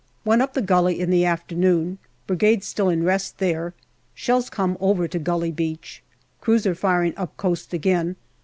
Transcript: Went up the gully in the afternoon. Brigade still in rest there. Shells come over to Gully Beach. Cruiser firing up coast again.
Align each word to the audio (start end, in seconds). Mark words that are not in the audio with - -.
Went 0.25 0.41
up 0.41 0.55
the 0.55 0.63
gully 0.63 0.99
in 0.99 1.11
the 1.11 1.25
afternoon. 1.25 1.99
Brigade 2.25 2.63
still 2.63 2.89
in 2.89 3.03
rest 3.03 3.37
there. 3.37 3.75
Shells 4.15 4.49
come 4.49 4.75
over 4.79 5.07
to 5.07 5.19
Gully 5.19 5.51
Beach. 5.51 6.01
Cruiser 6.39 6.73
firing 6.73 7.13
up 7.17 7.37
coast 7.37 7.71
again. 7.71 8.15